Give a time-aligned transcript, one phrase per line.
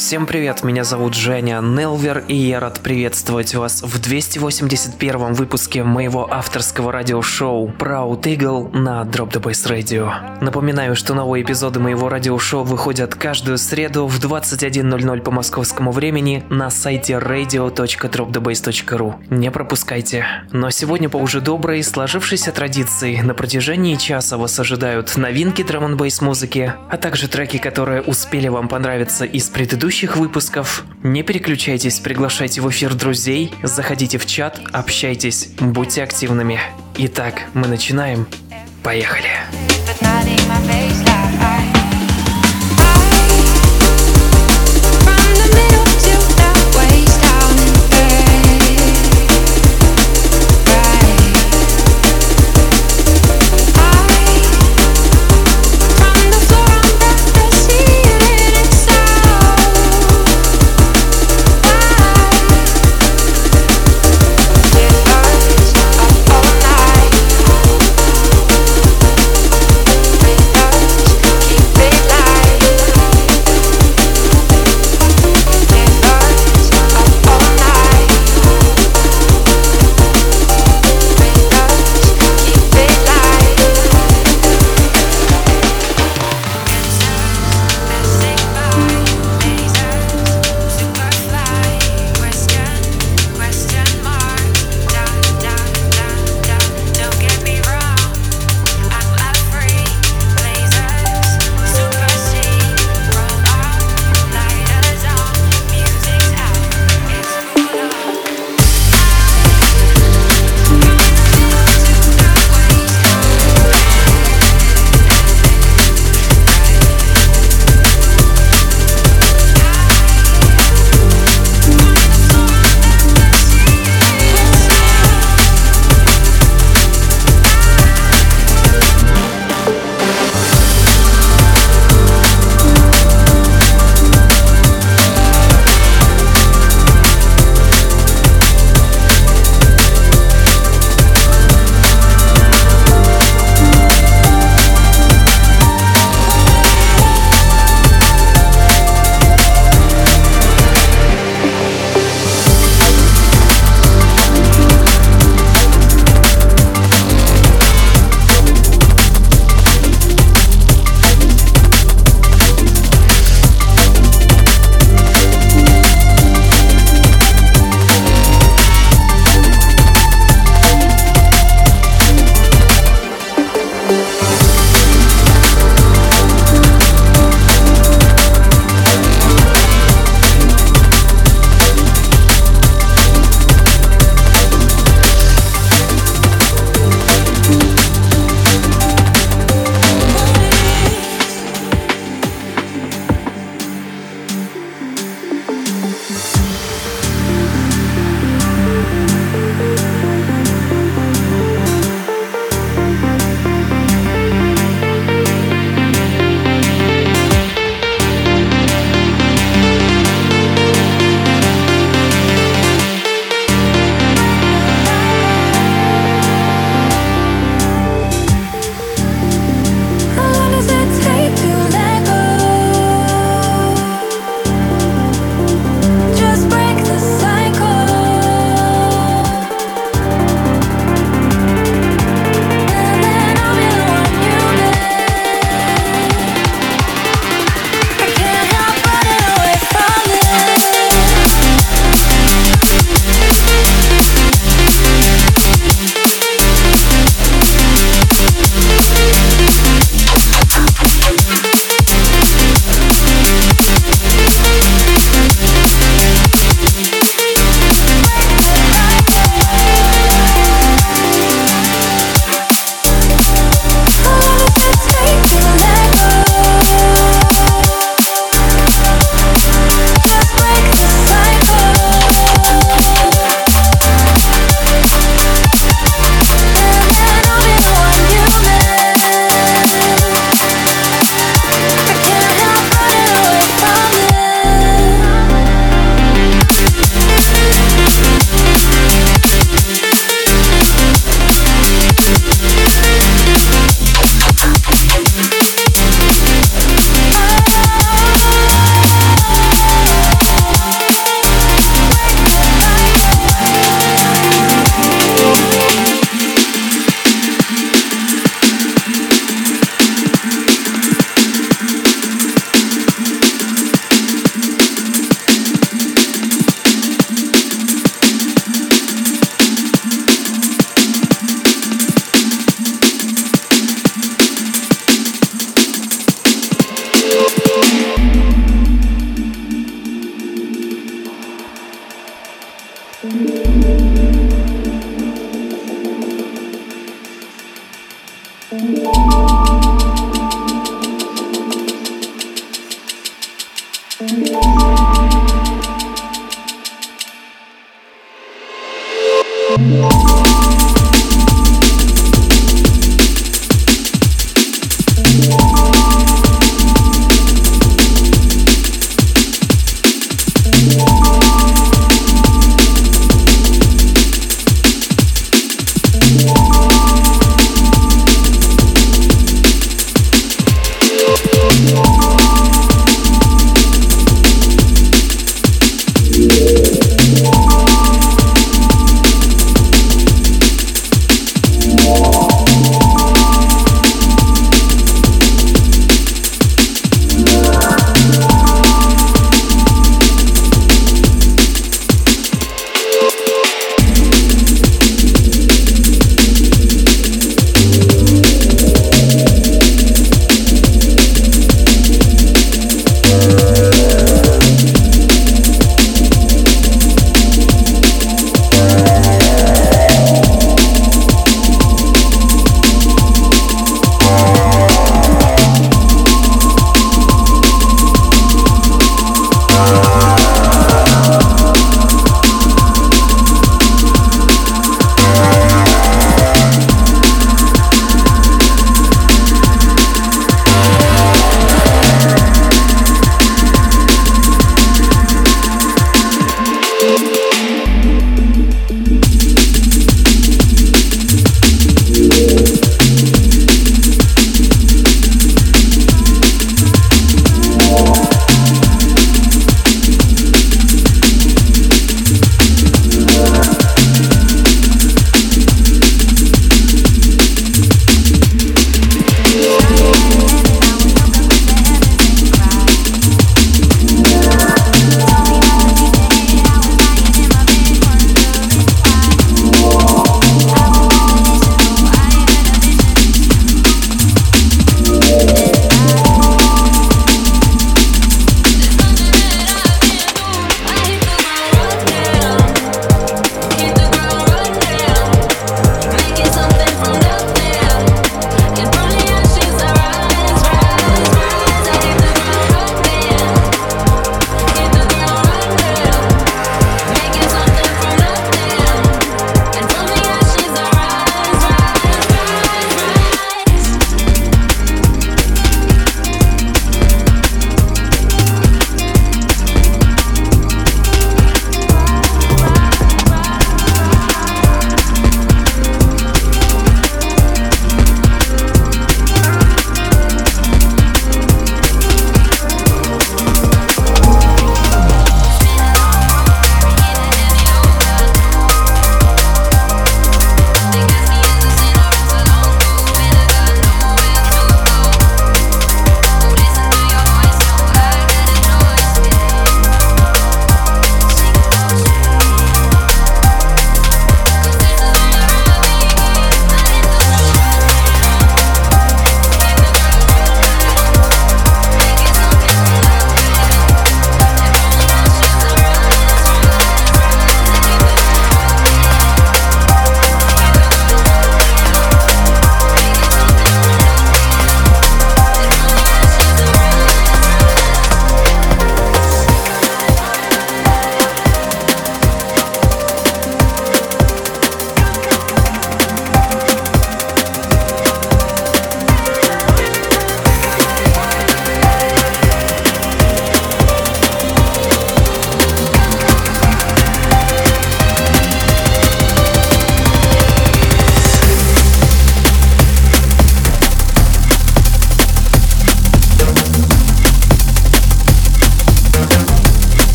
[0.00, 6.26] Всем привет, меня зовут Женя Нелвер, и я рад приветствовать вас в 281 выпуске моего
[6.32, 10.10] авторского радиошоу Proud Eagle на Drop the Bass Radio.
[10.40, 16.70] Напоминаю, что новые эпизоды моего радиошоу выходят каждую среду в 21.00 по московскому времени на
[16.70, 19.16] сайте radio.dropthebase.ru.
[19.28, 20.24] Не пропускайте.
[20.50, 25.98] Но сегодня по уже доброй, сложившейся традиции на протяжении часа вас ожидают новинки драм н
[26.22, 30.84] музыки, а также треки, которые успели вам понравиться из предыдущих выпусков.
[31.02, 36.60] Не переключайтесь, приглашайте в эфир друзей, заходите в чат, общайтесь, будьте активными.
[36.96, 38.26] Итак, мы начинаем.
[38.82, 39.30] Поехали.
[41.06, 41.09] but.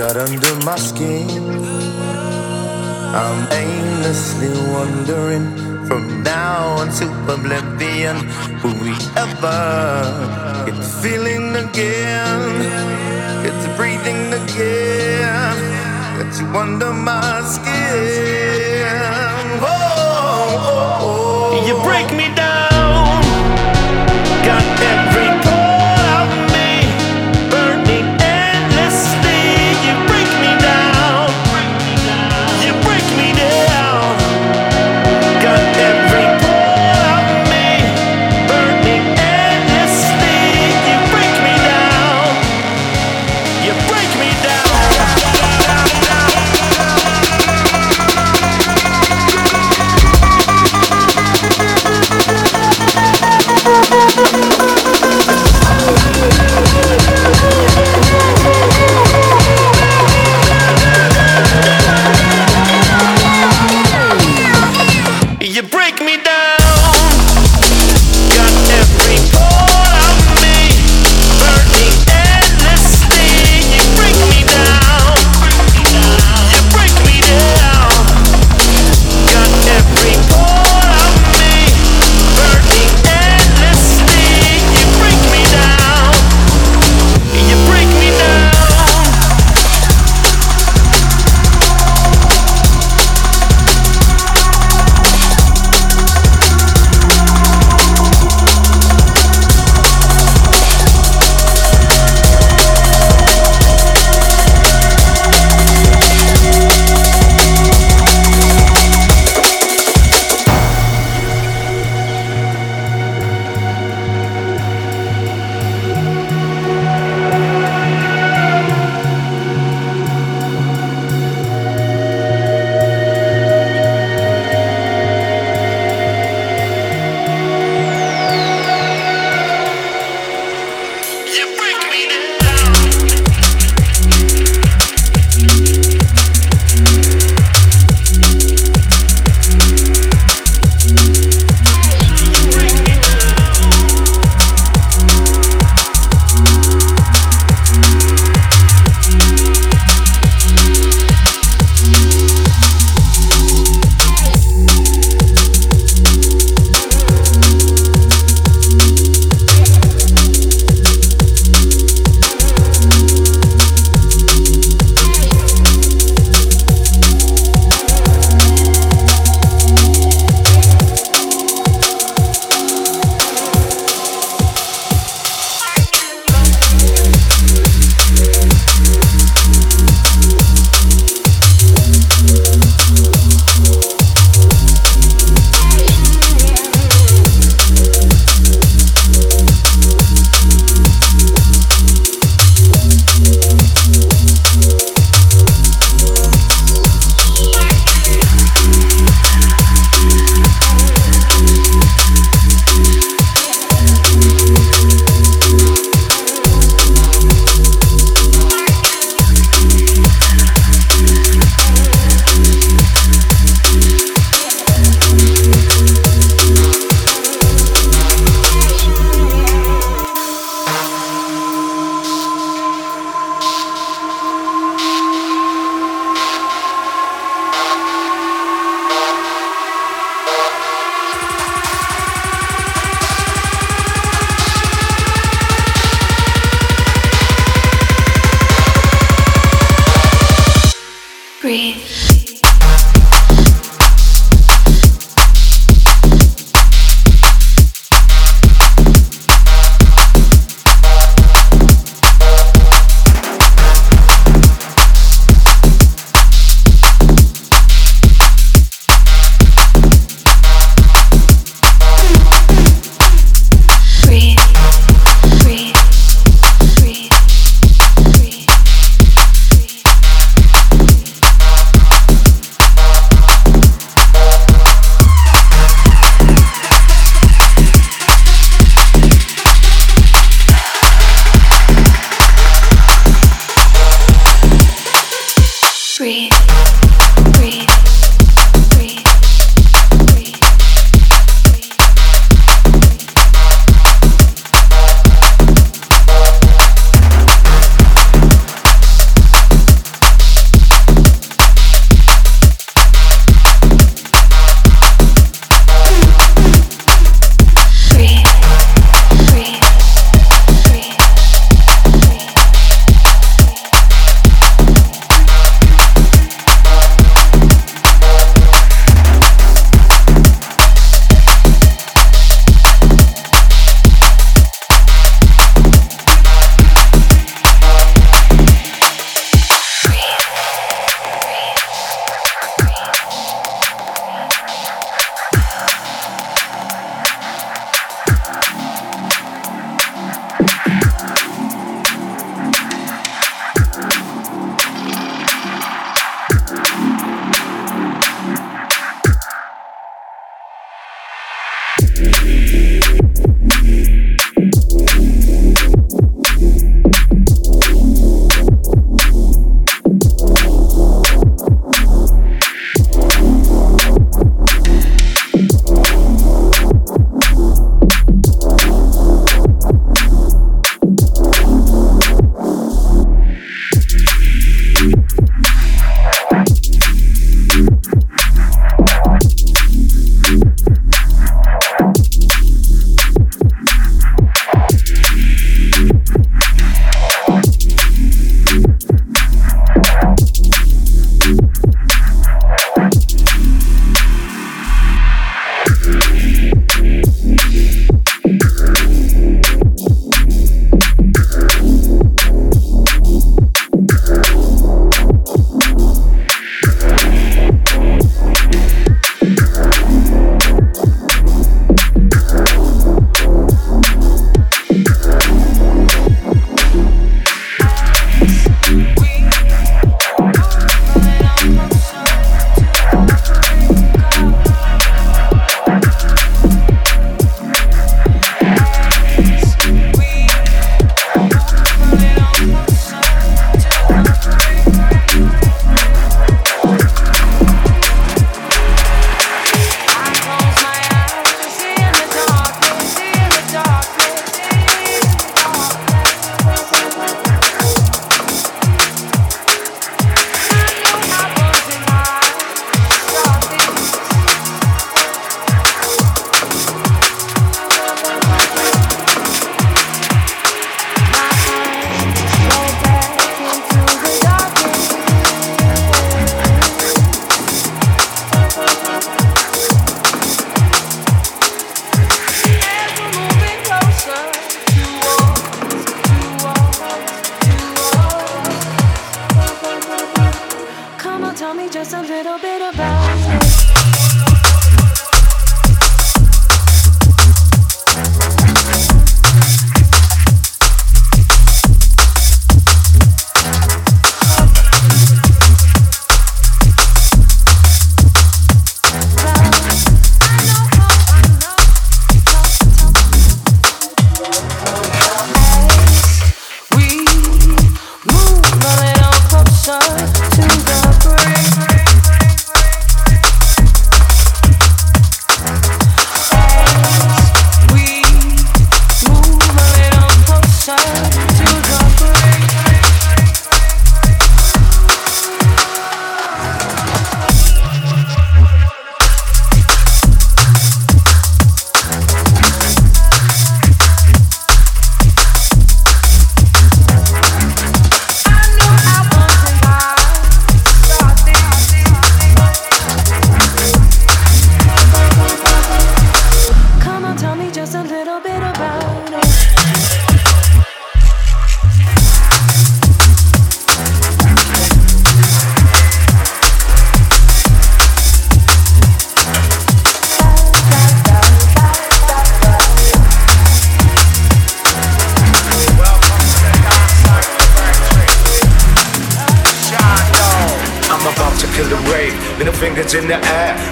[0.00, 1.28] Got under my skin.
[3.22, 5.46] I'm aimlessly wandering
[5.86, 8.16] from now until oblivion
[8.62, 8.94] will we
[9.24, 9.60] ever
[10.64, 12.40] get the feeling again,
[13.44, 15.56] to breathing again,
[16.16, 18.88] get you under my skin.
[19.60, 21.04] Oh, oh, oh.
[21.52, 21.66] oh.
[21.66, 22.69] You break me down,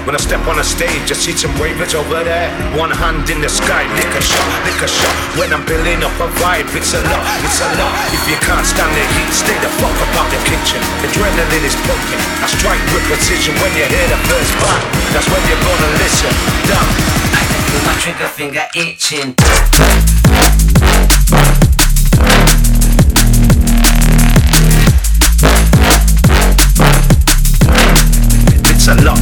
[0.09, 2.49] When I step on a stage, I see some ravers over there.
[2.81, 5.13] One hand in the sky, lick a shot, lick a shot.
[5.37, 7.93] When I'm building up a vibe, it's a lot, it's a lot.
[8.09, 10.81] If you can't stand the heat, stay the fuck up out the kitchen.
[11.05, 12.25] Adrenaline is pumping.
[12.41, 14.81] I strike with precision when you hear the first bang.
[15.13, 16.33] That's when you're gonna listen.
[16.65, 16.89] Down.
[17.37, 19.37] I can feel my trigger finger itching.
[28.73, 29.21] It's a lot,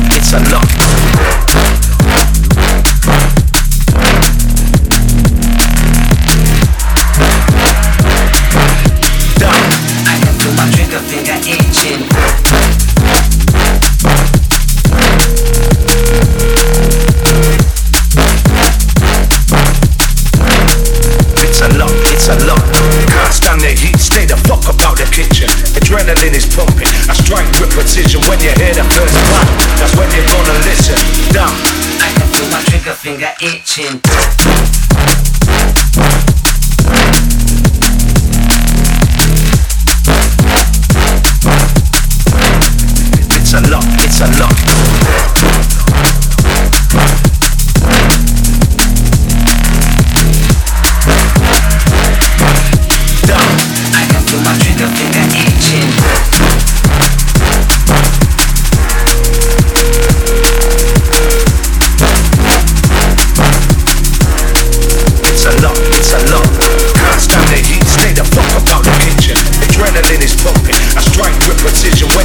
[25.87, 26.89] Adrenaline is pumping.
[27.07, 28.86] I strike with precision when you hear the
[33.07, 34.01] finger itching.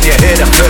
[0.02, 0.61] When you hear the